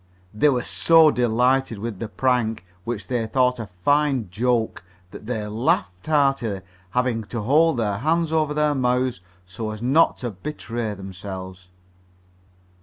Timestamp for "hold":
7.41-7.77